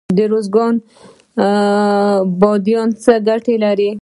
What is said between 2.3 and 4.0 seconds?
بادیان څه ګټه لري؟